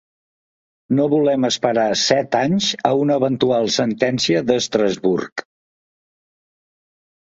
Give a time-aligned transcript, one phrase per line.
[0.99, 5.49] No volem esperar set anys a una eventual sentència d’Estrasburg.